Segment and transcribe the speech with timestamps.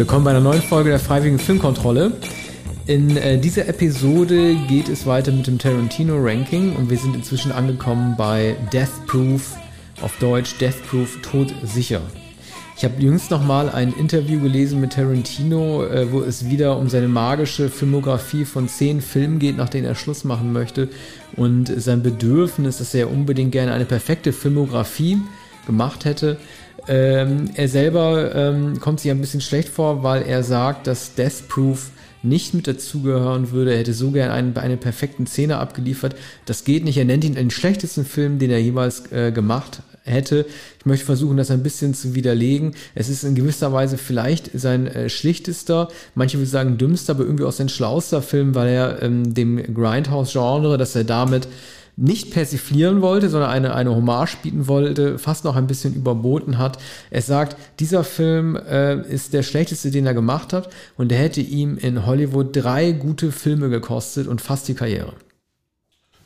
[0.00, 2.12] Willkommen bei einer neuen Folge der Freiwilligen Filmkontrolle.
[2.86, 7.52] In äh, dieser Episode geht es weiter mit dem Tarantino Ranking und wir sind inzwischen
[7.52, 9.56] angekommen bei Death Proof,
[10.00, 12.00] auf Deutsch Death Proof Todsicher.
[12.78, 17.08] Ich habe jüngst nochmal ein Interview gelesen mit Tarantino, äh, wo es wieder um seine
[17.08, 20.88] magische Filmografie von zehn Filmen geht, nach denen er Schluss machen möchte
[21.36, 25.18] und sein Bedürfnis, dass er unbedingt gerne eine perfekte Filmografie
[25.66, 26.38] gemacht hätte.
[26.88, 31.48] Ähm, er selber ähm, kommt sich ein bisschen schlecht vor, weil er sagt, dass Death
[31.48, 31.90] Proof
[32.22, 33.72] nicht mit dazugehören würde.
[33.72, 36.16] Er hätte so gern einen, eine perfekten Szene abgeliefert.
[36.44, 36.98] Das geht nicht.
[36.98, 40.46] Er nennt ihn den schlechtesten Film, den er jemals äh, gemacht hätte.
[40.78, 42.74] Ich möchte versuchen, das ein bisschen zu widerlegen.
[42.94, 47.44] Es ist in gewisser Weise vielleicht sein äh, schlichtester, manche würden sagen dümmster, aber irgendwie
[47.44, 51.48] auch sein schlauster Film, weil er ähm, dem Grindhouse-Genre, dass er damit
[52.00, 56.78] nicht persiflieren wollte, sondern eine, eine Hommage bieten wollte, fast noch ein bisschen überboten hat.
[57.10, 61.42] Er sagt, dieser Film äh, ist der schlechteste, den er gemacht hat und er hätte
[61.42, 65.12] ihm in Hollywood drei gute Filme gekostet und fast die Karriere.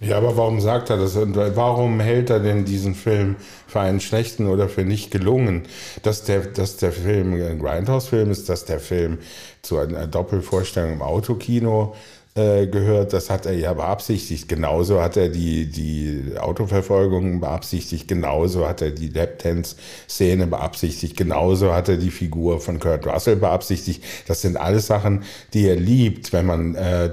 [0.00, 1.16] Ja, aber warum sagt er das?
[1.16, 3.36] Und warum hält er denn diesen Film
[3.66, 5.62] für einen schlechten oder für nicht gelungen?
[6.02, 9.18] Dass der, dass der Film ein Grindhouse-Film ist, dass der Film
[9.62, 14.48] zu einer Doppelvorstellung im Autokino äh, gehört, das hat er ja beabsichtigt.
[14.48, 21.88] Genauso hat er die, die Autoverfolgung beabsichtigt, genauso hat er die Lapdance-Szene beabsichtigt, genauso hat
[21.88, 24.02] er die Figur von Kurt Russell beabsichtigt.
[24.26, 27.10] Das sind alles Sachen, die er liebt, wenn man äh,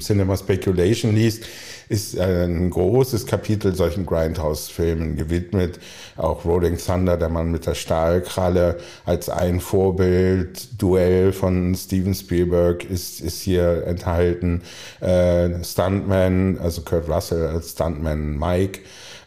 [0.00, 1.44] Cinema Speculation liest
[1.92, 5.78] ist ein großes Kapitel solchen Grindhouse-Filmen gewidmet.
[6.16, 10.80] Auch Rolling Thunder, der Mann mit der Stahlkralle, als ein Vorbild.
[10.80, 14.62] Duell von Steven Spielberg ist, ist hier enthalten.
[15.00, 18.80] Äh, Stuntman, also Kurt Russell als Stuntman Mike,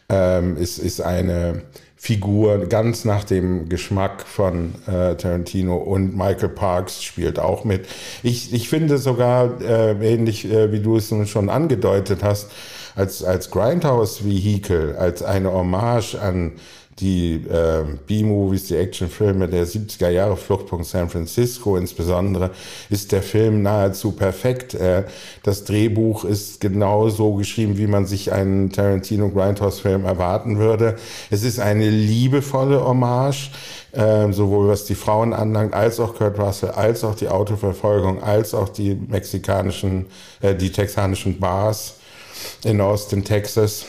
[0.08, 1.62] ähm, ist, ist eine
[1.98, 7.86] Figur ganz nach dem Geschmack von äh, Tarantino und Michael Parks spielt auch mit.
[8.22, 12.50] Ich, ich finde sogar, äh, ähnlich äh, wie du es schon angedeutet hast,
[12.94, 16.52] als, als Grindhouse-Vehikel, als eine Hommage an
[16.98, 22.52] die äh, B-Movies, die Actionfilme der 70er Jahre, Fluchtpunkt San Francisco insbesondere,
[22.88, 24.72] ist der Film nahezu perfekt.
[24.74, 25.04] Äh,
[25.42, 30.96] das Drehbuch ist genau so geschrieben, wie man sich einen Tarantino Grindhouse-Film erwarten würde.
[31.30, 33.50] Es ist eine liebevolle Hommage,
[33.92, 38.54] äh, sowohl was die Frauen anlangt, als auch Kurt Russell, als auch die Autoverfolgung, als
[38.54, 40.06] auch die mexikanischen,
[40.40, 41.96] äh, die texanischen Bars
[42.64, 43.84] in Austin, Texas.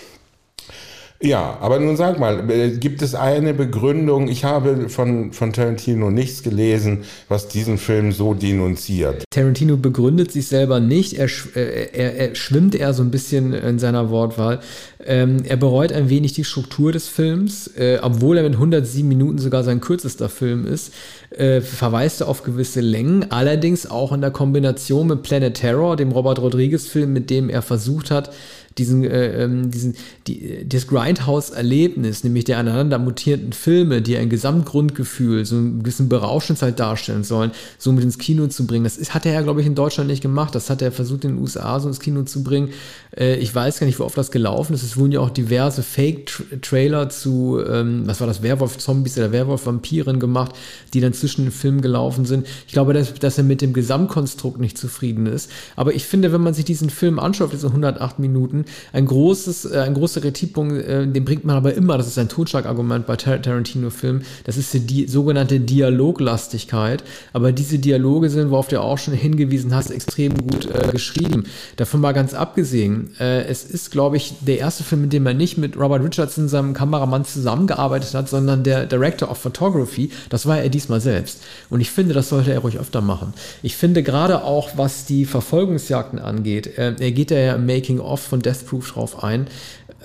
[1.20, 4.28] Ja, aber nun sag mal, äh, gibt es eine Begründung?
[4.28, 9.24] Ich habe von, von Tarantino nichts gelesen, was diesen Film so denunziert.
[9.32, 11.14] Tarantino begründet sich selber nicht.
[11.14, 14.60] Er, äh, er, er schwimmt eher so ein bisschen in seiner Wortwahl.
[15.04, 19.40] Ähm, er bereut ein wenig die Struktur des Films, äh, obwohl er mit 107 Minuten
[19.40, 20.94] sogar sein kürzester Film ist,
[21.32, 26.12] äh, verweist er auf gewisse Längen, allerdings auch in der Kombination mit Planet Terror, dem
[26.12, 28.32] Robert Rodriguez-Film, mit dem er versucht hat,
[28.78, 29.96] diesen, äh, ähm, diesen,
[30.28, 36.80] die, das Grindhouse-Erlebnis, nämlich der aneinander mutierten Filme, die ein Gesamtgrundgefühl, so ein bisschen Berauschenszeit
[36.80, 38.84] darstellen sollen, so mit ins Kino zu bringen.
[38.84, 40.56] Das ist, hat er ja, glaube ich, in Deutschland nicht gemacht.
[40.56, 42.70] Das hat er versucht, in den USA so ins Kino zu bringen.
[43.16, 44.84] Äh, ich weiß gar nicht, wie oft das gelaufen ist.
[44.84, 50.56] Es wurden ja auch diverse Fake-Trailer zu, ähm, was war das, Werwolf-Zombies oder Werwolf-Vampiren gemacht,
[50.94, 52.48] die dann zwischen den Filmen gelaufen sind.
[52.68, 55.52] Ich glaube, dass, dass er mit dem Gesamtkonstrukt nicht zufrieden ist.
[55.76, 59.80] Aber ich finde, wenn man sich diesen Film anschaut, diese 108 Minuten, ein großes, äh,
[59.80, 63.42] ein großer Kritikpunkt, äh, den bringt man aber immer, das ist ein Totschlagargument bei Tar
[63.42, 67.04] Tarantino-Filmen, das ist die, sogenannte Dialoglastigkeit.
[67.34, 71.46] Aber diese Dialoge sind, worauf du auch schon hingewiesen hast, extrem gut äh, geschrieben.
[71.76, 75.34] Davon mal ganz abgesehen, äh, es ist, glaube ich, der erste Film, in dem er
[75.34, 80.60] nicht mit Robert Richardson, seinem Kameramann, zusammengearbeitet hat, sondern der Director of Photography, das war
[80.60, 81.42] er diesmal selbst.
[81.70, 83.34] Und ich finde, das sollte er ruhig öfter machen.
[83.64, 88.42] Ich finde gerade auch, was die Verfolgungsjagden angeht, äh, er geht ja im Making-of von
[88.42, 89.48] Death Proof drauf ein,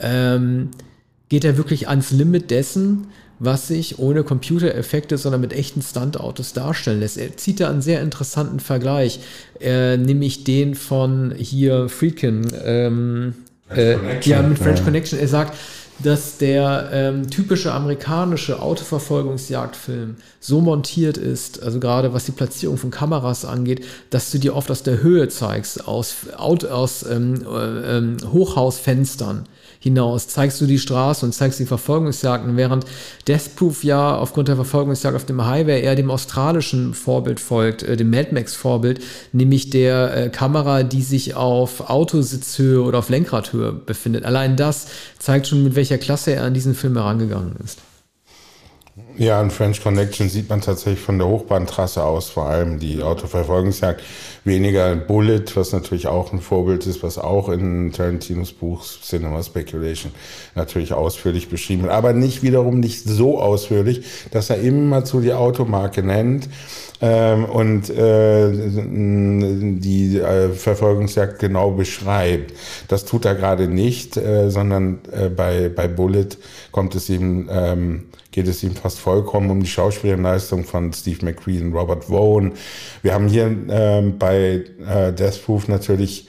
[0.00, 0.70] ähm,
[1.28, 3.06] geht er wirklich ans Limit dessen,
[3.38, 7.18] was sich ohne Computereffekte, sondern mit echten Stuntautos darstellen lässt.
[7.18, 9.18] Er zieht da einen sehr interessanten Vergleich,
[9.60, 13.34] äh, nämlich den von hier Freakin, ähm,
[13.74, 14.84] äh, ja, mit French.
[14.84, 15.18] Connection.
[15.18, 15.56] Er sagt,
[15.98, 22.90] dass der ähm, typische amerikanische Autoverfolgungsjagdfilm so montiert ist, also gerade was die Platzierung von
[22.90, 28.16] Kameras angeht, dass du dir oft aus der Höhe zeigst, aus, aus ähm, äh, ähm,
[28.32, 29.46] Hochhausfenstern
[29.82, 32.86] hinaus zeigst du die Straße und zeigst die Verfolgungsjagden, während
[33.26, 37.96] Death Proof ja aufgrund der Verfolgungsjagd auf dem Highway eher dem australischen Vorbild folgt, äh,
[37.96, 39.00] dem Mad Max Vorbild,
[39.32, 44.24] nämlich der äh, Kamera, die sich auf Autositzhöhe oder auf Lenkradhöhe befindet.
[44.24, 44.86] Allein das
[45.18, 47.78] zeigt schon, mit welcher Klasse er an diesen Film herangegangen ist.
[49.16, 54.02] Ja, in French Connection sieht man tatsächlich von der Hochbahntrasse aus vor allem die Autoverfolgungsjagd.
[54.44, 60.12] Weniger Bullet, was natürlich auch ein Vorbild ist, was auch in Tarantinos Buch Cinema Speculation
[60.54, 61.92] natürlich ausführlich beschrieben wird.
[61.92, 66.50] Aber nicht wiederum nicht so ausführlich, dass er immer zu die Automarke nennt
[67.02, 72.54] ähm, und äh, die äh, Verfolgungsjagd genau beschreibt.
[72.88, 76.28] Das tut er gerade nicht, äh, sondern äh, bei, bei Bullet
[76.70, 81.66] kommt es ihm ähm, geht es ihm fast vollkommen um die Schauspielleistung von Steve McQueen
[81.66, 82.52] und Robert Vaughn.
[83.02, 86.28] Wir haben hier ähm, bei äh, Death Proof natürlich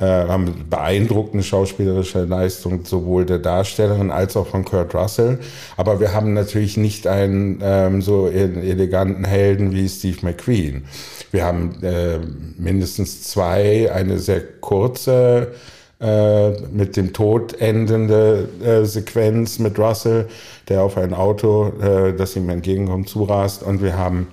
[0.00, 5.40] äh, haben beeindruckende schauspielerische Leistung sowohl der Darstellerin als auch von Kurt Russell.
[5.76, 10.84] Aber wir haben natürlich nicht einen ähm, so eleganten Helden wie Steve McQueen.
[11.32, 12.18] Wir haben äh,
[12.56, 15.52] mindestens zwei, eine sehr kurze
[16.00, 20.28] äh, mit dem Tod endende äh, Sequenz mit Russell,
[20.68, 23.64] der auf ein Auto, äh, das ihm entgegenkommt, zurast.
[23.64, 24.28] Und wir haben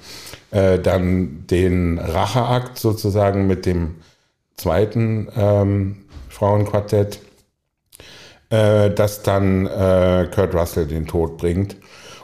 [0.52, 3.96] äh, dann den Racheakt sozusagen mit dem
[4.58, 7.20] zweiten ähm, Frauenquartett,
[8.50, 11.78] äh, das dann äh, Kurt Russell den Tod bringt.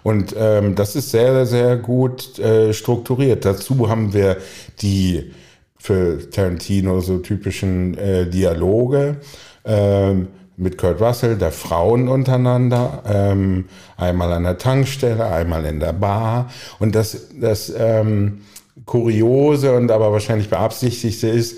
[0.03, 3.45] Und ähm, das ist sehr, sehr gut äh, strukturiert.
[3.45, 4.37] Dazu haben wir
[4.81, 5.31] die
[5.77, 9.17] für Tarantino so typischen äh, Dialoge
[9.65, 13.65] ähm, mit Kurt Russell, der Frauen untereinander, ähm,
[13.97, 16.51] einmal an der Tankstelle, einmal in der Bar.
[16.79, 18.41] Und das, das ähm,
[18.85, 21.57] Kuriose und aber wahrscheinlich beabsichtigte ist,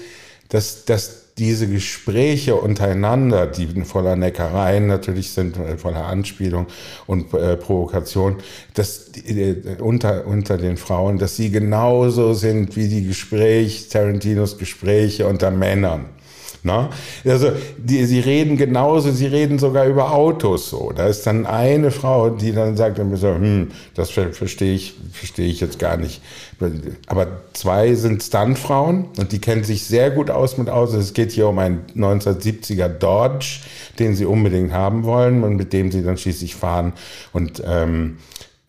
[0.50, 6.68] dass, dass diese Gespräche untereinander, die voller Neckereien natürlich sind, äh, voller Anspielung
[7.07, 8.38] und äh, Provokation,
[8.75, 15.28] dass äh, unter, unter den Frauen, dass sie genauso sind wie die Gespräche, Tarantinos Gespräche
[15.28, 16.06] unter Männern.
[16.63, 16.89] Ne?
[17.25, 20.94] Also die, sie reden genauso, sie reden sogar über Autos so.
[20.95, 25.60] Da ist dann eine Frau, die dann sagt, so, hm, das verstehe ich, verstehe ich
[25.60, 26.21] jetzt gar nicht.
[27.07, 30.95] Aber zwei sind Stuntfrauen und die kennen sich sehr gut aus mit Autos.
[30.95, 33.60] Es geht hier um einen 1970er Dodge,
[34.00, 36.94] den sie unbedingt haben wollen und mit dem sie dann schließlich fahren
[37.33, 38.19] und ähm,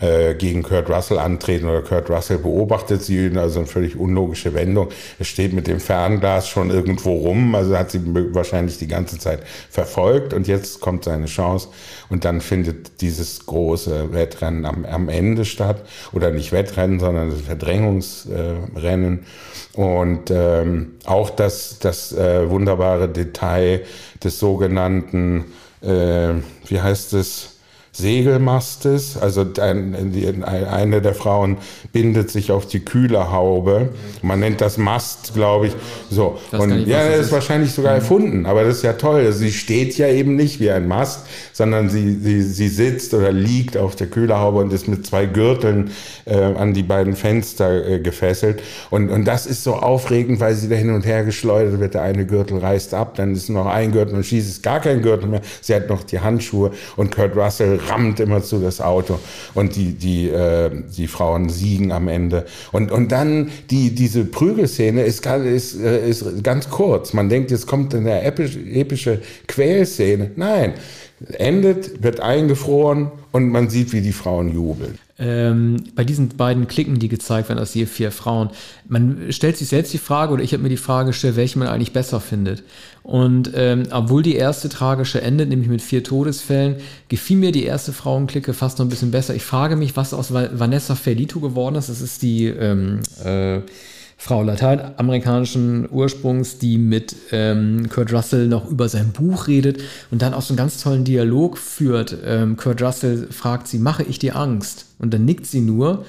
[0.05, 4.89] äh, gegen Kurt Russell antreten oder Kurt Russell beobachtet sie, also eine völlig unlogische Wendung.
[5.19, 8.01] Er steht mit dem Fernglas schon irgendwo rum, also hat sie
[8.35, 9.41] wahrscheinlich die ganze Zeit
[9.71, 11.69] verfolgt und jetzt kommt seine Chance
[12.11, 15.83] und dann findet dieses große Wettrennen am, am Ende statt.
[16.13, 19.27] Oder nicht Wettrennen, sondern das Verdrängungsrennen.
[19.75, 23.85] Und ähm, auch das, das äh, wunderbare Detail
[24.23, 25.47] des sogenannten,
[25.83, 26.35] äh,
[26.67, 27.54] wie heißt es,
[27.95, 29.17] Segelmastes.
[29.17, 30.13] Also ein,
[30.45, 31.59] eine der Frauen
[31.93, 33.91] bindet sich auf die Kühlerhaube.
[34.21, 35.73] Man nennt das Mast, glaube ich.
[36.11, 36.39] So.
[36.51, 38.01] Und nicht, ja, das ist, wahrscheinlich sogar mhm.
[38.01, 39.21] erfunden, aber das ist ja toll.
[39.25, 43.31] Also sie steht ja eben nicht wie ein Mast, sondern sie, sie, sie sitzt oder
[43.31, 45.93] liegt auf der Kühlerhaube und ist mit zwei Gürteln
[46.25, 48.61] äh, an die beiden Fenster äh, gefesselt.
[48.91, 51.95] Und, und das ist so aufregend, weil sie da hin und her geschleudert wird.
[51.95, 55.29] Der eine Gürtel reißt ab, dann ist noch ein Gürtel und schießt gar kein Gürtel
[55.29, 55.43] mehr.
[55.61, 59.19] Sie hat noch die Handschuhe und Kurt Russell rammt immer zu das Auto
[59.55, 62.47] und die, die, äh, die Frauen siegen am Ende.
[62.73, 67.13] Und, und dann die, diese Prügelszene ist, ist, äh, ist ganz kurz.
[67.13, 70.31] Man denkt, jetzt kommt eine epische, epische Quälszene.
[70.37, 70.75] Nein,
[71.33, 76.99] endet, wird eingefroren und man sieht, wie die Frauen jubeln ähm, bei diesen beiden Klicken,
[76.99, 78.51] die gezeigt werden, aus je vier Frauen,
[78.89, 81.69] man stellt sich selbst die Frage, oder ich habe mir die Frage gestellt, welche man
[81.69, 82.65] eigentlich besser findet.
[83.05, 86.77] Und ähm, obwohl die erste tragische endet, nämlich mit vier Todesfällen,
[87.09, 89.35] gefiel mir die erste Frauenklicke fast noch ein bisschen besser.
[89.35, 91.89] Ich frage mich, was aus Vanessa Felito geworden ist.
[91.89, 93.61] Das ist die ähm, äh,
[94.17, 100.35] Frau lateinamerikanischen Ursprungs, die mit ähm, Kurt Russell noch über sein Buch redet und dann
[100.35, 102.17] auch so einen ganz tollen Dialog führt.
[102.25, 104.87] Ähm, Kurt Russell fragt sie, mache ich dir Angst?
[104.99, 106.05] Und dann nickt sie nur.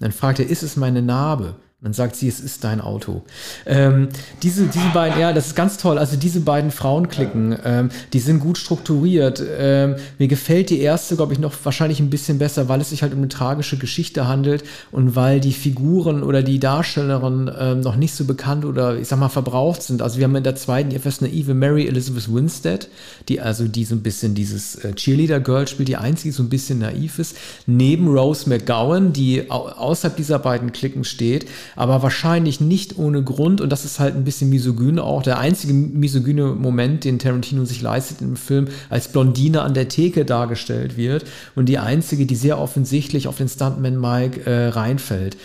[0.00, 1.54] Dann fragt er, ist es meine Narbe?
[1.82, 3.22] Dann sagt sie, es ist dein Auto.
[3.64, 4.10] Ähm,
[4.42, 5.96] diese, diese beiden, ja, das ist ganz toll.
[5.96, 9.42] Also diese beiden Frauenklicken, ähm, die sind gut strukturiert.
[9.58, 13.02] Ähm, mir gefällt die erste, glaube ich, noch wahrscheinlich ein bisschen besser, weil es sich
[13.02, 17.96] halt um eine tragische Geschichte handelt und weil die Figuren oder die Darstellerin ähm, noch
[17.96, 20.02] nicht so bekannt oder ich sag mal verbraucht sind.
[20.02, 22.88] Also wir haben in der zweiten etwas naive Mary Elizabeth Winstead,
[23.30, 26.50] die also die so ein bisschen dieses äh, Cheerleader-Girl spielt, die einzige, die so ein
[26.50, 31.46] bisschen naiv ist, neben Rose McGowan, die au außerhalb dieser beiden Klicken steht
[31.76, 35.72] aber wahrscheinlich nicht ohne Grund, und das ist halt ein bisschen misogyn auch, der einzige
[35.72, 41.24] misogyne Moment, den Tarantino sich leistet im Film, als Blondine an der Theke dargestellt wird
[41.54, 45.36] und die einzige, die sehr offensichtlich auf den Stuntman Mike äh, reinfällt.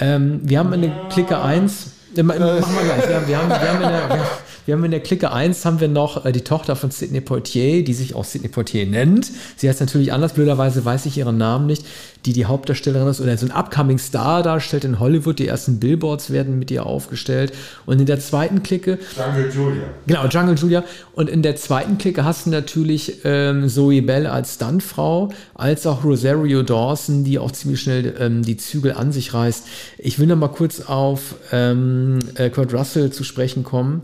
[0.00, 3.08] Ähm, wir haben in der Clique 1 Ja, machen wir gleich.
[3.08, 4.28] Wir, wir, haben, wir, haben in der,
[4.68, 7.82] wir, haben in der Clique 1 haben wir noch äh, die Tochter von Sidney Poitier,
[7.82, 9.30] die sich auch Sidney Poitier nennt.
[9.56, 11.86] Sie heißt natürlich anders, blöderweise weiß ich ihren Namen nicht,
[12.26, 15.38] die die Hauptdarstellerin ist oder so ein upcoming Star darstellt in Hollywood.
[15.38, 17.54] Die ersten Billboards werden mit ihr aufgestellt.
[17.86, 18.98] Und in der zweiten Clique.
[19.16, 19.84] Jungle Julia.
[20.06, 20.84] Genau, Jungle Julia.
[21.14, 26.04] Und in der zweiten Clique hast du natürlich ähm, Zoe Bell als Stuntfrau, als auch
[26.04, 29.66] Rosario Dawson, die auch ziemlich schnell ähm, die Zügel an sich reißt.
[29.96, 34.02] Ich will noch mal kurz auf ähm, äh, Kurt Russell zu sprechen kommen,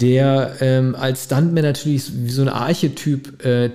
[0.00, 3.70] der ähm, als Stuntman natürlich wie so ein Archetyp äh,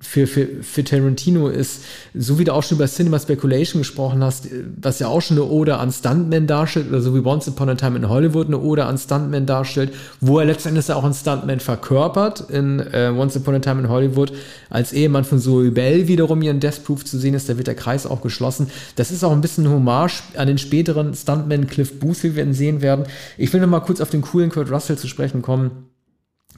[0.00, 1.82] für, für, für Tarantino ist,
[2.14, 4.48] so wie du auch schon über Cinema Speculation gesprochen hast,
[4.80, 7.74] was ja auch schon eine Ode an Stuntman darstellt, oder so wie Once Upon a
[7.74, 12.50] Time in Hollywood eine Ode an Stuntman darstellt, wo er letztendlich auch einen Stuntman verkörpert
[12.50, 14.32] in äh, Once Upon a Time in Hollywood,
[14.68, 17.66] als Ehemann von Zoe Bell wiederum hier in Death Proof zu sehen ist, da wird
[17.66, 18.68] der Kreis auch geschlossen.
[18.96, 22.54] Das ist auch ein bisschen Hommage an den späteren Stuntman Cliff Booth, wie wir ihn
[22.54, 23.06] sehen werden.
[23.38, 25.88] Ich will noch mal kurz auf den coolen Kurt Russell zu sprechen kommen,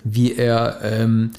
[0.04, 1.30] wie er ähm,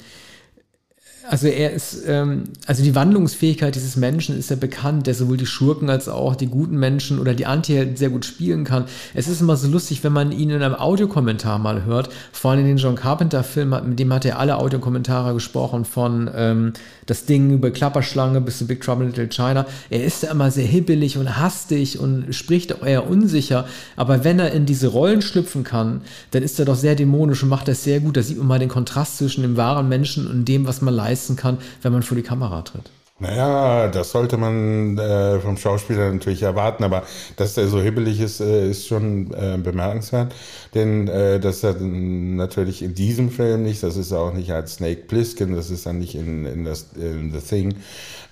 [1.30, 5.46] also er ist, ähm, also die Wandlungsfähigkeit dieses Menschen ist ja bekannt, der sowohl die
[5.46, 8.84] Schurken als auch die guten Menschen oder die Anti sehr gut spielen kann.
[9.14, 12.60] Es ist immer so lustig, wenn man ihn in einem Audiokommentar mal hört, vor allem
[12.60, 16.72] in den John Carpenter-Film, mit dem hat er alle Audiokommentare gesprochen, von ähm,
[17.06, 19.66] das Ding über Klapperschlange bis zu Big Trouble in Little China.
[19.90, 23.66] Er ist ja immer sehr hibbelig und hastig und spricht auch eher unsicher,
[23.96, 27.48] aber wenn er in diese Rollen schlüpfen kann, dann ist er doch sehr dämonisch und
[27.50, 28.16] macht das sehr gut.
[28.16, 31.17] Da sieht man mal den Kontrast zwischen dem wahren Menschen und dem, was man leistet
[31.18, 32.90] leisten kann, wenn man vor die Kamera tritt.
[33.20, 37.02] Naja, das sollte man äh, vom Schauspieler natürlich erwarten, aber
[37.34, 40.32] dass er so hibbelig ist, äh, ist schon äh, bemerkenswert.
[40.72, 45.02] Denn äh, das ist natürlich in diesem Film nicht, das ist auch nicht als Snake
[45.08, 47.74] Plissken, das ist dann nicht in, in, das, in The Thing.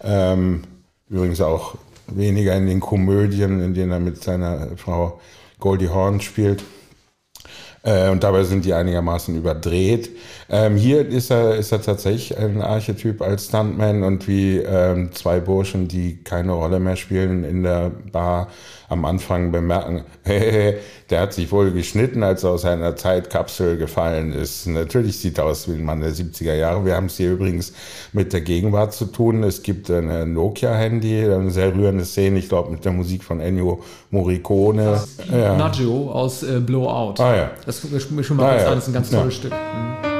[0.04, 0.62] Ähm,
[1.10, 1.74] übrigens auch
[2.06, 5.20] weniger in den Komödien, in denen er mit seiner Frau
[5.58, 6.62] Goldie Horn spielt.
[7.86, 10.10] Äh, und dabei sind die einigermaßen überdreht.
[10.50, 15.38] Ähm, hier ist er, ist er tatsächlich ein Archetyp als Stuntman und wie ähm, zwei
[15.38, 18.48] Burschen, die keine Rolle mehr spielen in der Bar,
[18.88, 20.02] am Anfang bemerken,
[21.10, 24.66] der hat sich wohl geschnitten, als er aus einer Zeitkapsel gefallen ist.
[24.66, 26.84] Natürlich sieht er aus wie ein Mann der 70er Jahre.
[26.84, 27.72] Wir haben es hier übrigens
[28.12, 29.42] mit der Gegenwart zu tun.
[29.42, 33.82] Es gibt ein Nokia-Handy, eine sehr rührende Szene, ich glaube mit der Musik von Ennio
[34.10, 35.00] Morricone.
[35.30, 35.56] Ja.
[35.56, 37.14] Naggio aus äh, Blowout.
[37.18, 37.50] Ah, ja.
[37.64, 38.68] Das gucken wir schon mal ah, kurz ja.
[38.68, 39.40] an, das ist ein ganz tolles ja.
[39.40, 39.52] Stück.
[39.52, 40.15] Mhm.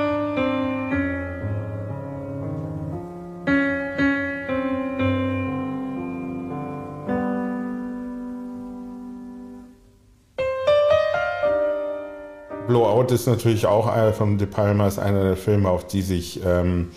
[13.06, 16.40] Blowout ist natürlich auch einer von De Palma, ist einer der Filme, auf die sich
[16.44, 16.90] ähm,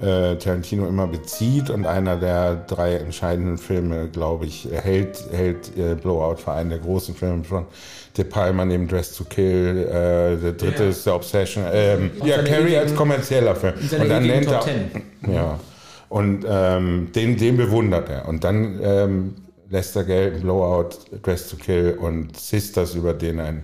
[0.00, 5.94] äh, Tarantino immer bezieht und einer der drei entscheidenden Filme, glaube ich, hält, hält äh,
[5.94, 7.66] Blowout für einen der großen Filme von
[8.16, 9.86] De Palma neben Dress to Kill.
[9.88, 10.90] Äh, der dritte ja.
[10.90, 11.64] ist The Obsession.
[11.72, 13.74] Ähm, ja, Carrie als kommerzieller Film.
[14.00, 14.64] Und dann nennt er.
[15.32, 15.60] Ja.
[16.08, 18.28] Und ähm, den, den bewundert er.
[18.28, 19.34] Und dann ähm,
[19.70, 20.90] lässt er gelten Blowout,
[21.22, 23.62] Dress to Kill und Sisters, über den ein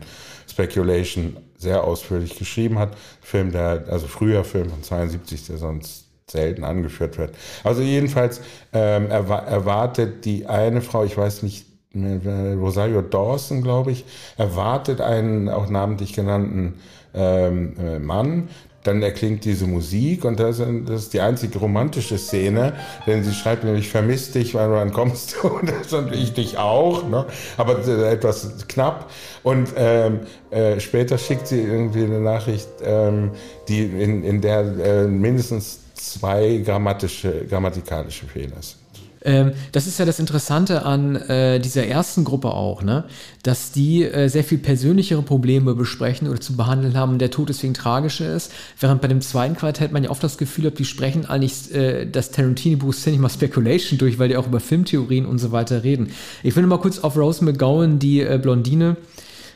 [0.49, 2.97] Speculation sehr ausführlich geschrieben hat.
[3.21, 7.35] Film, der, also früher Film von 72, der sonst selten angeführt wird.
[7.65, 8.41] Also jedenfalls
[8.73, 14.05] ähm, erwartet die eine Frau, ich weiß nicht, Rosario Dawson, glaube ich,
[14.37, 16.75] erwartet einen auch namentlich genannten
[17.15, 18.49] ähm, äh, Mann,
[18.83, 22.75] dann erklingt diese Musik und das, ist die einzige romantische Szene,
[23.07, 25.49] denn sie schreibt nämlich, vermisst dich, weil wann kommst du?
[25.49, 27.27] Und das und ich dich auch, ne?
[27.57, 29.11] aber etwas knapp.
[29.43, 30.21] Und ähm,
[30.51, 33.33] äh, später schickt sie irgendwie eine Nachricht, ähm,
[33.69, 38.81] die in, in der äh, mindestens zwei grammatische, grammatikalische Fehler sind.
[39.23, 43.05] Ähm, das ist ja das Interessante an äh, dieser ersten Gruppe auch, ne?
[43.43, 47.49] dass die äh, sehr viel persönlichere Probleme besprechen oder zu behandeln haben und der Tod
[47.49, 48.53] deswegen tragischer ist.
[48.79, 52.07] Während bei dem zweiten Quartett man ja oft das Gefühl hat, die sprechen eigentlich äh,
[52.07, 56.13] das Tarantino-Buch Cinema Speculation durch, weil die auch über Filmtheorien und so weiter reden.
[56.43, 58.97] Ich will mal kurz auf Rose McGowan, die äh, Blondine,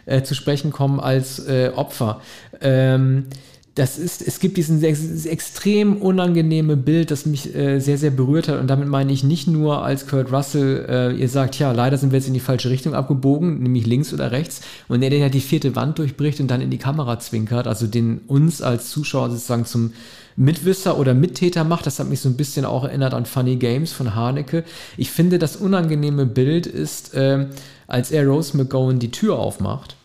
[0.07, 2.21] äh, zu sprechen kommen als äh, Opfer.
[2.61, 3.27] Ähm,
[3.75, 8.47] das ist, es gibt diesen ex extrem unangenehme Bild, das mich äh, sehr, sehr berührt
[8.47, 8.61] hat.
[8.61, 12.13] Und damit meine ich nicht nur als Kurt Russell, äh, ihr sagt, ja, leider sind
[12.13, 14.61] wir jetzt in die falsche Richtung abgebogen, nämlich links oder rechts.
[14.87, 17.89] Und er, der ja die vierte Wand durchbricht und dann in die Kamera zwinkert, also
[17.89, 19.93] den uns als Zuschauer sozusagen zum
[20.37, 21.87] Mitwisser oder Mittäter macht.
[21.87, 24.63] Das hat mich so ein bisschen auch erinnert an Funny Games von Haneke.
[24.97, 27.49] Ich finde, das unangenehme Bild ist, äh,
[27.89, 29.97] als er Rose McGowan die Tür aufmacht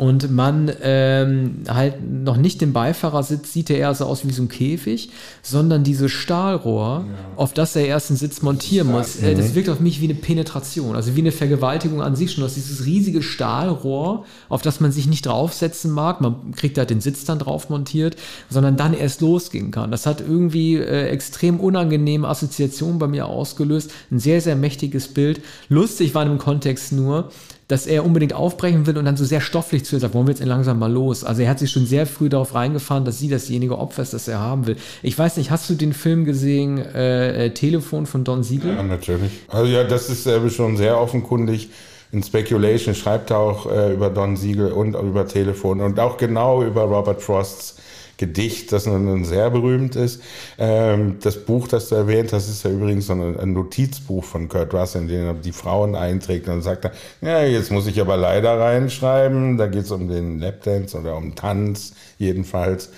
[0.00, 4.40] und man ähm, halt noch nicht den Beifahrersitz sieht, der eher so aus wie so
[4.40, 5.10] ein Käfig,
[5.42, 7.36] sondern dieses Stahlrohr, ja.
[7.36, 9.16] auf das er erst einen Sitz montieren muss.
[9.16, 12.42] Äh, das wirkt auf mich wie eine Penetration, also wie eine Vergewaltigung an sich schon.
[12.42, 16.22] Das ist dieses riesige Stahlrohr, auf das man sich nicht draufsetzen mag.
[16.22, 18.16] Man kriegt halt den Sitz dann drauf montiert,
[18.48, 19.90] sondern dann erst losgehen kann.
[19.90, 23.90] Das hat irgendwie äh, extrem unangenehme Assoziationen bei mir ausgelöst.
[24.10, 25.42] Ein sehr, sehr mächtiges Bild.
[25.68, 27.28] Lustig war in dem Kontext nur,
[27.70, 30.34] dass er unbedingt aufbrechen will und dann so sehr stofflich zu ihr sagt, wollen wir
[30.34, 31.22] jetzt langsam mal los.
[31.22, 34.26] Also er hat sich schon sehr früh darauf reingefahren, dass sie dasjenige Opfer ist, das
[34.26, 34.76] er haben will.
[35.02, 38.74] Ich weiß nicht, hast du den Film gesehen, äh, äh, Telefon von Don Siegel?
[38.74, 39.30] Ja, natürlich.
[39.48, 41.70] Also ja, das ist äh, schon sehr offenkundig.
[42.10, 46.64] In Speculation schreibt er auch äh, über Don Siegel und über Telefon und auch genau
[46.64, 47.76] über Robert Frosts
[48.20, 50.22] Gedicht, das nun sehr berühmt ist.
[50.58, 54.74] Ähm, das Buch, das du erwähnt hast, ist ja übrigens so ein, Notizbuch von Kurt
[54.74, 56.46] Russell, in dem er die Frauen einträgt.
[56.46, 59.56] Und dann sagt er, ja, jetzt muss ich aber leider reinschreiben.
[59.56, 62.90] Da geht es um den Lapdance oder um Tanz jedenfalls.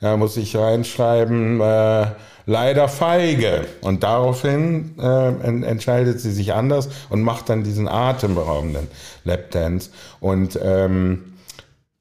[0.00, 2.06] Da muss ich reinschreiben, äh,
[2.46, 3.66] leider feige.
[3.82, 8.88] Und daraufhin äh, entscheidet sie sich anders und macht dann diesen atemberaubenden
[9.24, 9.90] Lapdance.
[10.18, 11.31] Und ähm,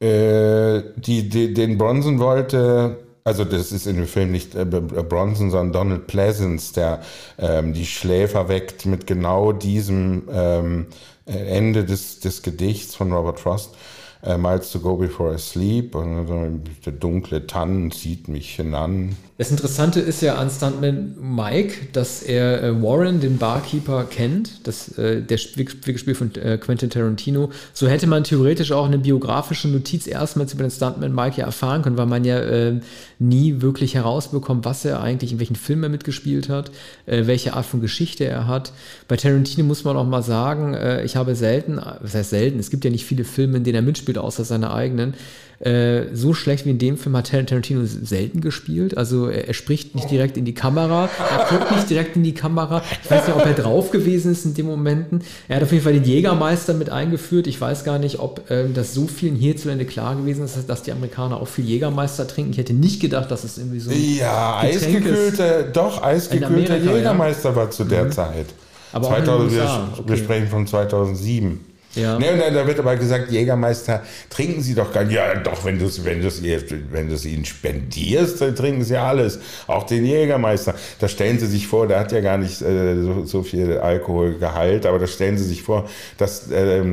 [0.02, 5.52] äh, die, die, den Bronson wollte, also das ist in dem Film nicht äh, Bronson,
[5.52, 7.02] sondern Donald Pleasance, der
[7.38, 10.88] ähm, die Schläfer weckt mit genau diesem ähm,
[11.26, 13.76] Ende des, des Gedichts von Robert Frost.
[14.24, 19.16] Uh, Miles to go before I sleep und der dunkle Tannen zieht mich hinan.
[19.42, 24.68] Das Interessante ist ja an Stuntman Mike, dass er äh, Warren, den Barkeeper, kennt.
[24.68, 25.40] Das, äh, der
[25.84, 27.50] gespielt von äh, Quentin Tarantino.
[27.74, 31.82] So hätte man theoretisch auch eine biografische Notiz erstmals über den Stuntman Mike ja erfahren
[31.82, 32.82] können, weil man ja äh,
[33.18, 36.70] nie wirklich herausbekommt, was er eigentlich, in welchen Filmen er mitgespielt hat,
[37.08, 38.74] äh, welche Art von Geschichte er hat.
[39.08, 42.70] Bei Tarantino muss man auch mal sagen, äh, ich habe selten, was heißt selten, es
[42.70, 45.16] gibt ja nicht viele Filme, in denen er mitspielt, außer seine eigenen.
[45.62, 48.98] Äh, so schlecht wie in dem Film hat Tarantino selten gespielt.
[48.98, 52.34] Also er, er, spricht nicht direkt in die Kamera, er guckt nicht direkt in die
[52.34, 52.82] Kamera.
[53.04, 55.22] Ich weiß nicht, ob er drauf gewesen ist in den Momenten.
[55.48, 57.46] Er hat auf jeden Fall den Jägermeister mit eingeführt.
[57.46, 60.92] Ich weiß gar nicht, ob äh, das so vielen hierzulande klar gewesen ist, dass die
[60.92, 62.54] Amerikaner auch viel Jägermeister trinken.
[62.54, 67.56] Ich hätte nicht gedacht, dass es irgendwie so Ja, eisgekühlte, doch, eisgekühlter Jägermeister ja.
[67.56, 68.12] war zu der mhm.
[68.12, 68.48] Zeit.
[68.94, 70.04] Aber 2000, wir, okay.
[70.08, 71.71] wir sprechen von 2007.
[71.96, 72.18] Ja.
[72.18, 75.16] Ne, und da wird aber gesagt, Jägermeister, trinken Sie doch gar nicht.
[75.16, 79.40] Ja, doch, wenn du es wenn du's, wenn du's ihnen spendierst, dann trinken sie alles.
[79.68, 80.76] Auch den Jägermeister.
[81.00, 84.86] Da stellen Sie sich vor, der hat ja gar nicht äh, so, so, viel Alkoholgehalt,
[84.86, 86.84] aber da stellen Sie sich vor, dass, äh,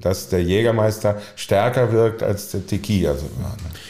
[0.00, 3.12] dass der Jägermeister stärker wirkt als der Tequila.
[3.12, 3.46] Also, ne.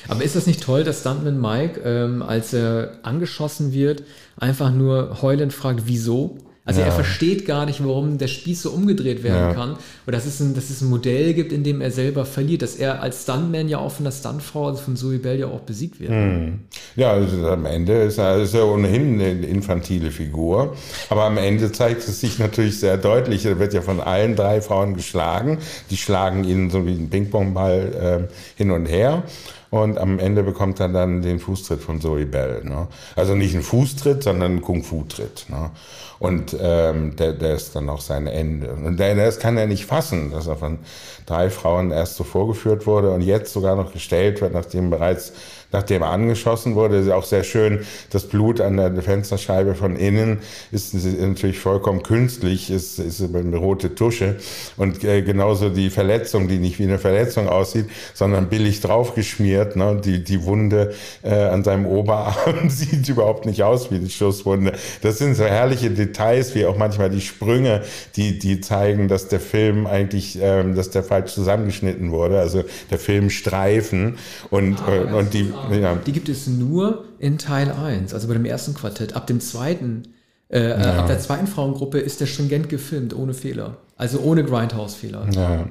[0.09, 4.05] Aber ist das nicht toll, dass Stuntman Mike, ähm, als er angeschossen wird,
[4.37, 6.39] einfach nur heulend fragt, wieso?
[6.67, 6.87] Also ja.
[6.87, 9.55] er versteht gar nicht, warum der Spieß so umgedreht werden ja.
[9.55, 9.71] kann.
[10.05, 12.63] Und dass es, ein, dass es ein Modell gibt, in dem er selber verliert.
[12.63, 15.61] Dass er als Stuntman ja auch von der Stuntfrau, also von Zoe Bell ja auch
[15.61, 16.11] besiegt wird.
[16.11, 16.59] Hm.
[16.97, 20.75] Ja, also am Ende ist er, ist er ohnehin eine infantile Figur.
[21.09, 23.47] Aber am Ende zeigt es sich natürlich sehr deutlich.
[23.47, 25.59] Er wird ja von allen drei Frauen geschlagen.
[25.91, 29.23] Die schlagen ihn so wie ein Ping-Pong-Ball äh, hin und her.
[29.71, 32.63] Und am Ende bekommt er dann den Fußtritt von Zoe Bell.
[32.65, 32.89] Ne?
[33.15, 35.47] Also nicht ein Fußtritt, sondern ein Kung-Fu-Tritt.
[35.49, 35.71] Ne?
[36.19, 38.71] Und ähm, der, der ist dann auch sein Ende.
[38.73, 40.79] Und der, das kann er nicht fassen, dass er von
[41.27, 45.33] drei Frauen erst so vorgeführt wurde und jetzt sogar noch gestellt wird, nachdem bereits
[45.73, 46.97] nachdem er angeschossen wurde.
[46.97, 50.39] Ist auch sehr schön, das Blut an der Fensterscheibe von innen
[50.73, 54.37] ist natürlich vollkommen künstlich, ist, ist eine rote Tusche.
[54.77, 59.77] Und äh, genauso die Verletzung, die nicht wie eine Verletzung aussieht, sondern billig draufgeschmiert.
[59.77, 60.01] Ne?
[60.03, 64.73] Die, die Wunde äh, an seinem Oberarm sieht überhaupt nicht aus wie eine Schusswunde.
[65.03, 66.06] Das sind so herrliche Details,
[66.55, 67.83] wie auch manchmal die Sprünge,
[68.17, 72.39] die, die zeigen, dass der Film eigentlich, ähm, dass der falsch zusammengeschnitten wurde.
[72.39, 74.19] Also der Film Streifen
[74.51, 75.97] und, ah, und die, ja.
[75.97, 79.15] Die gibt es nur in Teil 1, also bei dem ersten Quartett.
[79.15, 80.15] Ab dem zweiten,
[80.49, 80.99] äh, äh, ja.
[80.99, 83.77] ab der zweiten Frauengruppe ist der stringent gefilmt, ohne Fehler.
[83.97, 85.27] Also ohne Grindhouse-Fehler.
[85.33, 85.67] Ja.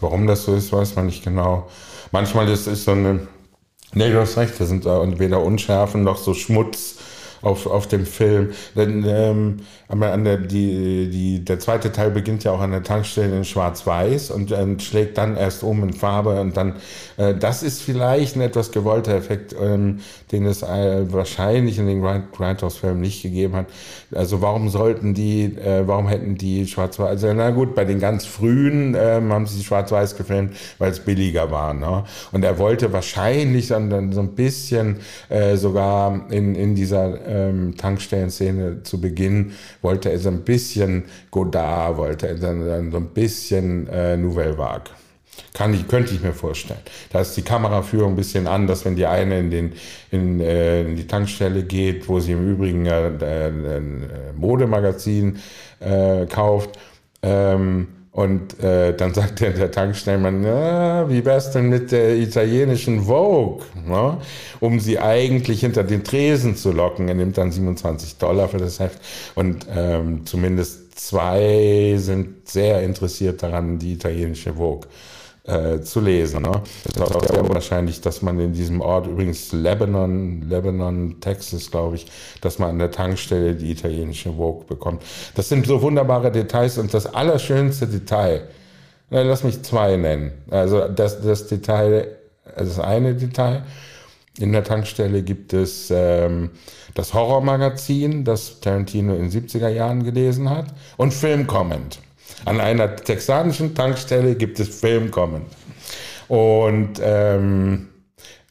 [0.00, 1.68] Warum das so ist, weiß man nicht genau.
[2.12, 3.26] Manchmal ist es so eine.
[3.94, 6.95] Nee, du hast recht, da sind weder Unschärfen noch so Schmutz
[7.42, 8.50] auf, auf dem Film.
[8.74, 13.36] Denn ähm, an der, die, die, der zweite Teil beginnt ja auch an der Tankstelle
[13.36, 16.74] in Schwarz-Weiß und ähm, schlägt dann erst um in Farbe und dann,
[17.16, 20.00] äh, das ist vielleicht ein etwas gewollter Effekt, ähm,
[20.32, 23.66] den es äh, wahrscheinlich in den Grindhouse-Filmen nicht gegeben hat.
[24.14, 28.26] Also warum sollten die, äh, warum hätten die Schwarz-Weiß, also na gut, bei den ganz
[28.26, 31.74] frühen ähm, haben sie Schwarz-Weiß gefilmt, weil es billiger war.
[31.74, 32.04] Ne?
[32.32, 37.76] Und er wollte wahrscheinlich dann, dann so ein bisschen äh, sogar in, in dieser ähm,
[37.76, 43.88] Tankstellenszene zu Beginn wollte er so ein bisschen Godard, wollte er dann, so ein bisschen
[43.88, 44.90] äh, Nouvelle Vague.
[45.52, 46.80] Kann ich, könnte ich mir vorstellen.
[47.10, 49.72] Da ist die Kameraführung ein bisschen anders, wenn die eine in, den,
[50.10, 53.10] in, äh, in die Tankstelle geht, wo sie im Übrigen äh,
[53.48, 55.38] ein Modemagazin
[55.80, 56.78] äh, kauft.
[57.22, 63.02] Ähm, und äh, dann sagt der, der Tankstellenmann, na, wie wär's denn mit der italienischen
[63.04, 63.66] Vogue?
[63.86, 64.16] Ne?
[64.58, 67.08] Um sie eigentlich hinter den Tresen zu locken.
[67.08, 69.00] Er nimmt dann 27 Dollar für das Heft.
[69.34, 74.88] Und ähm, zumindest zwei sind sehr interessiert daran, die italienische Vogue
[75.46, 76.42] äh, zu lesen.
[76.42, 76.62] Ne?
[76.84, 82.06] Ist auch sehr unwahrscheinlich, dass man in diesem Ort, übrigens Lebanon, Lebanon, Texas, glaube ich,
[82.40, 85.02] dass man an der Tankstelle die italienische Vogue bekommt.
[85.34, 88.48] Das sind so wunderbare Details und das allerschönste Detail,
[89.10, 90.32] na, lass mich zwei nennen.
[90.50, 92.16] Also das, das Detail,
[92.56, 93.62] das eine Detail,
[94.38, 96.50] in der Tankstelle gibt es ähm,
[96.94, 102.00] das Horrormagazin, das Tarantino in den 70er Jahren gelesen hat, und Filmcomment.
[102.46, 105.42] An einer texanischen Tankstelle gibt es Filmkommen.
[106.28, 107.88] Und, ähm,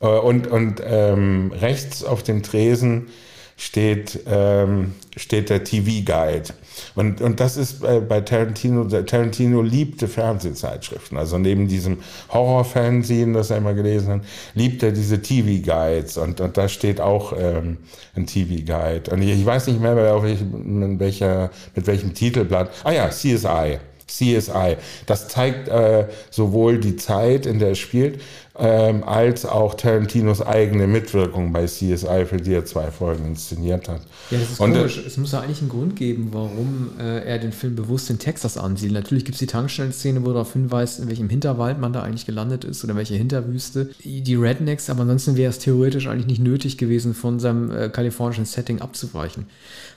[0.01, 3.08] äh, und, und ähm, rechts auf dem Tresen
[3.55, 6.53] steht, ähm, steht der TV-Guide.
[6.95, 11.17] Und, und das ist äh, bei Tarantino, Tarantino liebte Fernsehzeitschriften.
[11.17, 14.21] Also neben diesem Horrorfernsehen, das er immer gelesen hat,
[14.53, 16.17] liebt er diese TV-Guides.
[16.17, 17.77] Und, und da steht auch ähm,
[18.15, 19.11] ein TV-Guide.
[19.11, 22.71] Und ich, ich, weiß nicht mehr, mit, welcher, mit welchem Titelblatt.
[22.83, 23.79] Ah ja, CSI.
[24.07, 24.77] CSI.
[25.05, 28.21] Das zeigt äh, sowohl die Zeit, in der er spielt,
[28.57, 34.01] ähm, als auch Tarantinos eigene Mitwirkung bei CSI, für die er zwei Folgen inszeniert hat.
[34.31, 35.03] Ja, das ist Und, äh, komisch.
[35.05, 38.57] Es muss ja eigentlich einen Grund geben, warum äh, er den Film bewusst in Texas
[38.57, 39.03] ansiedelt.
[39.03, 42.25] Natürlich gibt es die Tankstellenszene, wo er darauf hinweist, in welchem Hinterwald man da eigentlich
[42.25, 43.89] gelandet ist oder welche Hinterwüste.
[44.03, 48.45] Die Rednecks, aber ansonsten wäre es theoretisch eigentlich nicht nötig gewesen, von seinem äh, kalifornischen
[48.45, 49.47] Setting abzuweichen.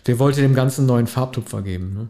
[0.06, 1.94] Der wollte dem Ganzen einen neuen Farbtupfer geben.
[1.94, 2.08] Ne?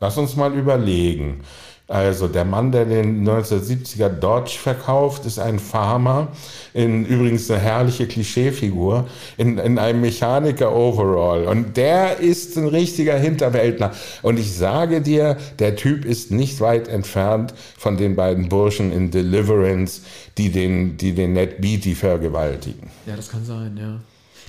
[0.00, 1.40] Lass uns mal überlegen.
[1.88, 6.28] Also der Mann, der den 1970er Dodge verkauft, ist ein Farmer,
[6.74, 9.06] in, übrigens eine herrliche Klischeefigur,
[9.36, 11.44] in, in einem Mechaniker-Overall.
[11.44, 13.92] Und der ist ein richtiger Hinterwäldler.
[14.22, 19.12] Und ich sage dir, der Typ ist nicht weit entfernt von den beiden Burschen in
[19.12, 20.02] Deliverance,
[20.38, 22.90] die den, die den Ned Beatty vergewaltigen.
[23.06, 24.00] Ja, das kann sein, ja.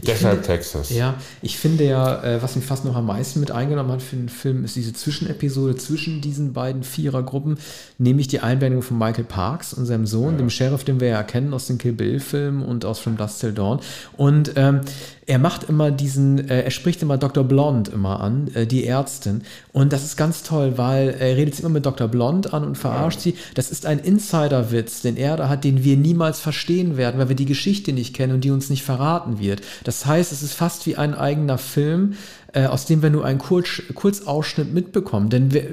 [0.06, 0.90] Deshalb finde, Texas.
[0.90, 4.16] Ja, ich finde ja, äh, was mich fast noch am meisten mit eingenommen hat für
[4.16, 7.58] den Film, ist diese Zwischenepisode zwischen diesen beiden Vierergruppen,
[7.98, 10.38] nämlich die Einblendung von Michael Parks und seinem Sohn, ja.
[10.38, 13.54] dem Sheriff, den wir ja kennen aus den Kill Bill-Filmen und aus From Dust Till
[13.54, 13.80] Dawn.
[14.16, 14.82] Und ähm,
[15.28, 17.44] er macht immer diesen, äh, er spricht immer Dr.
[17.44, 19.44] Blond immer an, äh, die Ärztin.
[19.74, 22.08] Und das ist ganz toll, weil er redet immer mit Dr.
[22.08, 23.34] Blond an und verarscht ja.
[23.34, 23.38] sie.
[23.54, 27.36] Das ist ein Insiderwitz, den er da hat, den wir niemals verstehen werden, weil wir
[27.36, 29.62] die Geschichte nicht kennen und die uns nicht verraten wird.
[29.84, 32.13] Das heißt, es ist fast wie ein eigener Film,
[32.54, 35.30] aus dem wir nur einen Kurz, Kurzausschnitt mitbekommen.
[35.30, 35.64] Denn wir,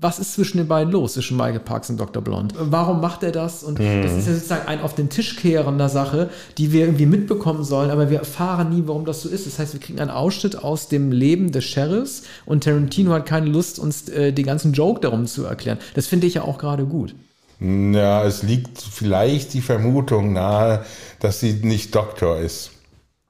[0.00, 2.22] was ist zwischen den beiden los, zwischen Michael Parks und Dr.
[2.22, 2.54] Blond?
[2.58, 3.62] Warum macht er das?
[3.62, 4.02] Und mhm.
[4.02, 7.90] das ist ja sozusagen ein auf den Tisch kehrender Sache, die wir irgendwie mitbekommen sollen,
[7.90, 9.46] aber wir erfahren nie, warum das so ist.
[9.46, 13.46] Das heißt, wir kriegen einen Ausschnitt aus dem Leben des Sheriffs und Tarantino hat keine
[13.46, 15.78] Lust, uns äh, den ganzen Joke darum zu erklären.
[15.94, 17.14] Das finde ich ja auch gerade gut.
[17.60, 20.84] Ja, es liegt vielleicht die Vermutung nahe,
[21.20, 22.73] dass sie nicht Doktor ist.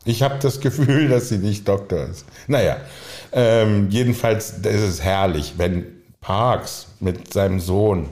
[0.05, 2.25] Ich habe das Gefühl, dass sie nicht Doktor ist.
[2.47, 2.77] Naja,
[3.33, 5.87] ähm, jedenfalls ist es herrlich, wenn
[6.21, 8.09] Parks mit seinem Sohn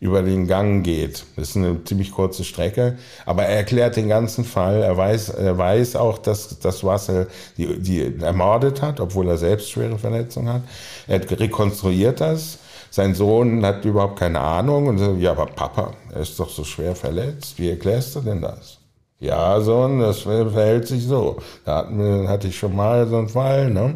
[0.00, 1.24] über den Gang geht.
[1.36, 4.82] Das ist eine ziemlich kurze Strecke, aber er erklärt den ganzen Fall.
[4.82, 9.70] Er weiß, er weiß auch, dass, dass Russell die, die ermordet hat, obwohl er selbst
[9.70, 10.62] schwere Verletzungen hat.
[11.06, 12.58] Er rekonstruiert das.
[12.90, 16.64] Sein Sohn hat überhaupt keine Ahnung und sagt, ja, aber Papa, er ist doch so
[16.64, 17.58] schwer verletzt.
[17.58, 18.78] Wie erklärst du denn das?
[19.24, 21.38] Ja, Sohn, das verhält sich so.
[21.64, 21.88] Da
[22.28, 23.70] hatte ich schon mal so einen Fall.
[23.70, 23.94] Ne?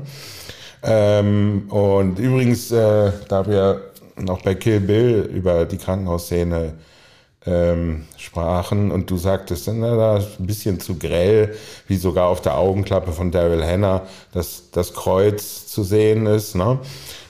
[0.83, 3.83] Ähm, und übrigens, äh, da wir
[4.17, 6.73] noch bei Kill Bill über die Krankenhausszene
[7.45, 11.55] ähm, sprachen und du sagtest, na, da ist ein bisschen zu grell,
[11.89, 16.55] wie sogar auf der Augenklappe von Daryl Hannah das, das Kreuz zu sehen ist.
[16.55, 16.79] Ne?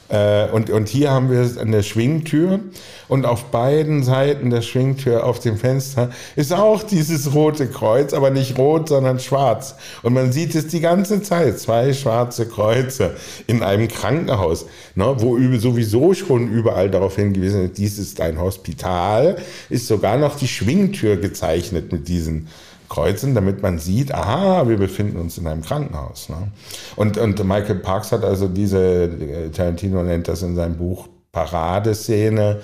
[0.08, 2.60] Äh, und, und hier haben wir eine Schwingtür
[3.08, 8.30] und auf beiden Seiten der Schwingtür auf dem Fenster ist auch dieses rote Kreuz, aber
[8.30, 9.74] nicht rot, sondern schwarz.
[10.02, 13.16] Und man sieht es die ganze Zeit, zwei schwarze Kreuze
[13.46, 19.36] in einem Krankenhaus, ne, wo sowieso schon überall darauf hingewiesen wird, dies ist ein Hospital,
[19.68, 22.48] ist sogar noch die Schwingtür gezeichnet mit diesen
[22.88, 26.28] kreuzen, damit man sieht, aha, wir befinden uns in einem Krankenhaus.
[26.28, 26.48] Ne?
[26.96, 32.60] Und, und Michael Parks hat also diese, äh, Tarantino nennt das in seinem Buch Paradeszene,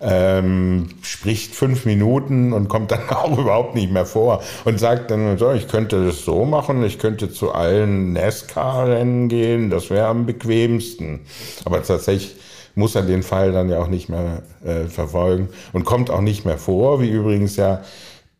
[0.00, 5.38] ähm, spricht fünf Minuten und kommt dann auch überhaupt nicht mehr vor und sagt dann
[5.38, 10.26] so, ich könnte das so machen, ich könnte zu allen NASCAR-Rennen gehen, das wäre am
[10.26, 11.20] bequemsten.
[11.64, 12.36] Aber tatsächlich
[12.74, 16.44] muss er den Fall dann ja auch nicht mehr äh, verfolgen und kommt auch nicht
[16.44, 17.82] mehr vor, wie übrigens ja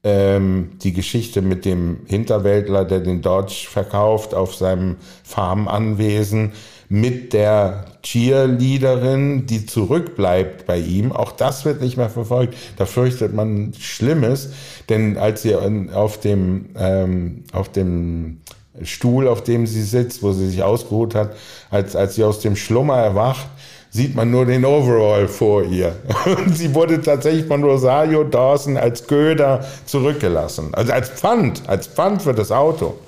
[0.09, 6.53] ähm, die Geschichte mit dem Hinterwäldler, der den Dodge verkauft auf seinem Farmanwesen
[6.89, 11.13] mit der Cheerleaderin, die zurückbleibt bei ihm.
[11.13, 12.57] Auch das wird nicht mehr verfolgt.
[12.79, 14.51] Da fürchtet man Schlimmes,
[14.89, 18.41] denn als sie auf dem, ähm, auf dem
[18.83, 21.37] Stuhl, auf dem sie sitzt, wo sie sich ausgeruht hat,
[21.71, 23.47] als, als sie aus dem Schlummer erwacht,
[23.91, 25.97] sieht man nur den Overall vor ihr.
[26.25, 30.75] Und sie wurde tatsächlich von Rosario Dawson als Köder zurückgelassen.
[30.75, 32.99] Also als Pfand, als Pfand für das Auto.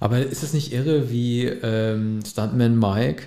[0.00, 3.22] Aber ist es nicht irre, wie ähm, Stuntman Mike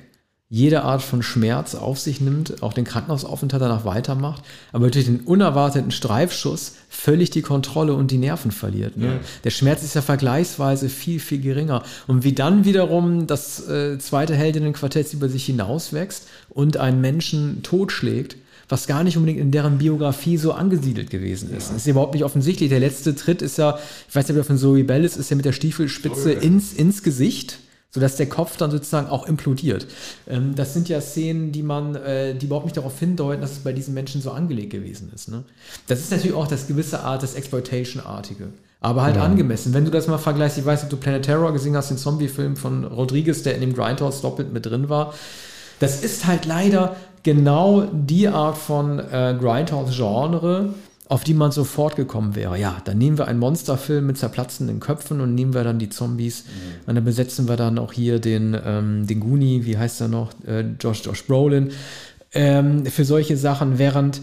[0.49, 5.19] jede Art von Schmerz auf sich nimmt, auch den Krankenhausaufenthalt danach weitermacht, aber durch den
[5.21, 8.95] unerwarteten Streifschuss völlig die Kontrolle und die Nerven verliert.
[8.95, 9.07] Ne?
[9.07, 9.19] Ja.
[9.43, 11.83] Der Schmerz ist ja vergleichsweise viel, viel geringer.
[12.07, 18.38] Und wie dann wiederum das äh, zweite Heldinnenquartett über sich hinauswächst und einen Menschen totschlägt,
[18.69, 21.69] was gar nicht unbedingt in deren Biografie so angesiedelt gewesen ist.
[21.69, 22.69] Das ist überhaupt nicht offensichtlich.
[22.69, 25.36] Der letzte Tritt ist ja, ich weiß nicht, ob von Zoe Bell ist, ist ja
[25.36, 27.60] mit der Stiefelspitze ins, ins Gesicht
[27.91, 29.88] sodass der Kopf dann sozusagen auch implodiert.
[30.28, 33.60] Ähm, das sind ja Szenen, die man, äh, die überhaupt nicht darauf hindeuten, dass es
[33.60, 35.30] bei diesen Menschen so angelegt gewesen ist.
[35.30, 35.43] Ne?
[35.88, 38.50] Das ist natürlich auch das gewisse Art des Exploitation-artige.
[38.80, 39.23] Aber halt ja.
[39.23, 39.73] angemessen.
[39.73, 41.97] Wenn du das mal vergleichst, ich weiß nicht, ob du Planet Terror gesehen hast, den
[41.97, 45.13] Zombie-Film von Rodriguez, der in dem Grindhouse doppelt mit drin war.
[45.80, 50.73] Das ist halt leider genau die Art von äh, Grindhouse-Genre,
[51.09, 52.59] auf die man sofort gekommen wäre.
[52.59, 56.43] Ja, dann nehmen wir einen Monsterfilm mit zerplatzenden Köpfen und nehmen wir dann die Zombies.
[56.43, 56.89] Mhm.
[56.89, 60.31] Und dann besetzen wir dann auch hier den, ähm, den Goonie, wie heißt er noch,
[60.45, 61.71] äh, Josh, Josh Brolin,
[62.33, 64.21] ähm, für solche Sachen, während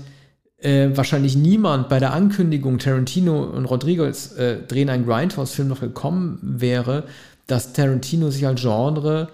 [0.59, 6.39] äh, wahrscheinlich niemand bei der Ankündigung Tarantino und Rodriguez äh, drehen einen Grindhouse-Film noch gekommen
[6.43, 7.05] wäre,
[7.47, 9.29] dass Tarantino sich als Genre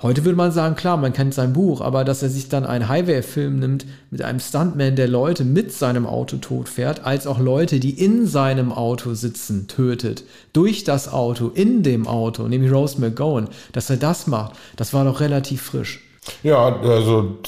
[0.00, 2.88] Heute würde man sagen, klar, man kennt sein Buch, aber dass er sich dann einen
[2.88, 7.90] Highway-Film nimmt mit einem Stuntman, der Leute mit seinem Auto totfährt, als auch Leute, die
[7.90, 13.90] in seinem Auto sitzen, tötet, durch das Auto, in dem Auto, nämlich Rose McGowan, dass
[13.90, 16.00] er das macht, das war doch relativ frisch.
[16.44, 17.38] Ja, also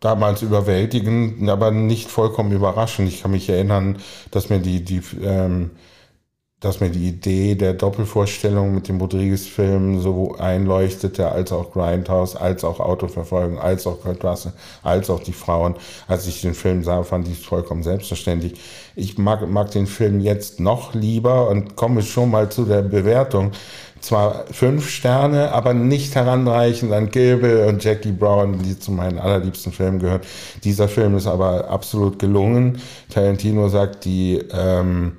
[0.00, 3.08] damals überwältigend, aber nicht vollkommen überraschend.
[3.08, 3.98] Ich kann mich erinnern,
[4.32, 5.70] dass mir die, die ähm,
[6.66, 12.64] dass mir die Idee der Doppelvorstellung mit dem Rodriguez-Film so einleuchtete, als auch Grindhouse, als
[12.64, 14.52] auch Autoverfolgung, als auch Russell,
[14.82, 15.76] als auch die Frauen.
[16.08, 18.54] Als ich den Film sah, fand ich es vollkommen selbstverständlich.
[18.96, 23.52] Ich mag, mag den Film jetzt noch lieber und komme schon mal zu der Bewertung.
[24.00, 29.72] Zwar fünf Sterne, aber nicht heranreichend an Gilbert und Jackie Brown, die zu meinen allerliebsten
[29.72, 30.20] Filmen gehören.
[30.64, 32.78] Dieser Film ist aber absolut gelungen.
[33.08, 34.42] Tarantino sagt, die...
[34.52, 35.18] Ähm,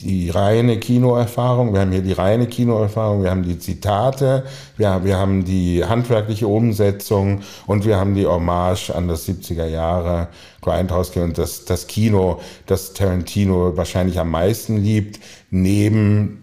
[0.00, 4.44] die reine Kinoerfahrung, wir haben hier die reine Kinoerfahrung, wir haben die Zitate,
[4.76, 10.28] wir, wir haben die handwerkliche Umsetzung und wir haben die Hommage an das 70er Jahre
[10.60, 16.42] Grindhouse und das, das Kino, das Tarantino wahrscheinlich am meisten liebt, neben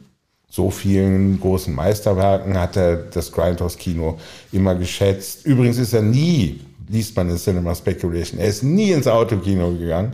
[0.49, 4.19] so vielen großen Meisterwerken hat er das Grindhouse-Kino
[4.51, 5.45] immer geschätzt.
[5.45, 8.39] Übrigens ist er nie liest man in Cinema Speculation.
[8.39, 10.13] Er ist nie ins Autokino gegangen,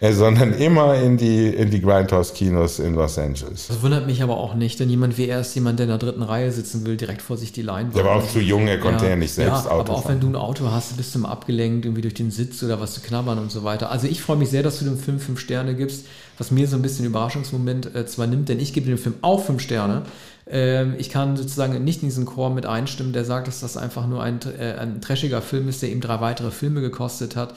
[0.00, 3.68] äh, sondern immer in die, in die Grindhouse-Kinos in Los Angeles.
[3.68, 5.98] Das wundert mich aber auch nicht, denn jemand wie er ist jemand, der in der
[5.98, 7.96] dritten Reihe sitzen will, direkt vor sich die Leinwand.
[7.96, 10.02] Der war auch zu jung, er konnte ja, ja nicht selbst ja, Auto aber auch
[10.02, 10.14] fahren.
[10.14, 12.94] wenn du ein Auto hast, bist du immer abgelenkt, irgendwie durch den Sitz oder was
[12.94, 13.90] zu knabbern und so weiter.
[13.90, 16.06] Also ich freue mich sehr, dass du dem Film fünf Sterne gibst,
[16.38, 19.44] was mir so ein bisschen Überraschungsmoment äh, zwar nimmt, denn ich gebe dem Film auch
[19.44, 20.02] fünf Sterne.
[20.50, 24.06] Ähm, ich kann sozusagen nicht in diesen Chor mit einstimmen, der sagt, dass das einfach
[24.06, 27.54] nur ein, äh, ein trashiger Film ist, der ihm drei weitere Filme gekostet hat.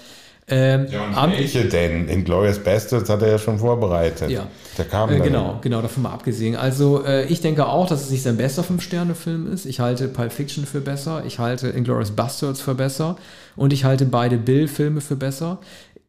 [0.48, 2.10] Ähm, ja, und welche denn?
[2.10, 4.30] In Glorious Bastards hat er ja schon vorbereitet.
[4.30, 4.48] Ja.
[4.78, 6.56] Der kam äh, genau, genau, davon mal abgesehen.
[6.58, 9.66] Also äh, ich denke auch, dass es nicht sein bester Fünf-Sterne-Film ist.
[9.66, 13.16] Ich halte Pulp Fiction für besser, ich halte Inglourious Bastards für besser
[13.56, 15.60] und ich halte beide Bill-Filme für besser.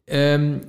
[0.07, 0.61] Ähm,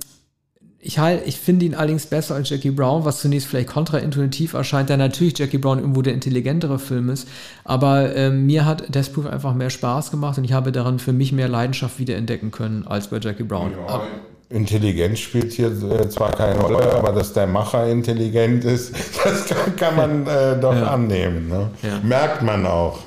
[0.85, 4.91] ich, halt, ich finde ihn allerdings besser als Jackie Brown, was zunächst vielleicht kontraintuitiv erscheint,
[4.91, 7.27] da natürlich Jackie Brown irgendwo der intelligentere Film ist.
[7.63, 11.11] Aber äh, mir hat Death Proof einfach mehr Spaß gemacht und ich habe daran für
[11.11, 13.71] mich mehr Leidenschaft wiederentdecken können als bei Jackie Brown.
[13.87, 14.03] Ja,
[14.49, 18.93] Intelligenz spielt hier äh, zwar keine Rolle, aber dass der Macher intelligent ist,
[19.23, 20.85] das kann, kann man äh, doch ja.
[20.85, 21.49] annehmen.
[21.49, 21.71] Ne?
[21.81, 21.99] Ja.
[22.03, 22.99] Merkt man auch.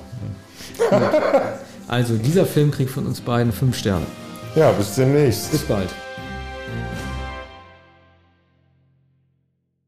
[1.86, 4.06] Also dieser Film kriegt von uns beiden fünf Sterne.
[4.56, 5.52] Ja, bis demnächst.
[5.52, 5.88] Bis bald.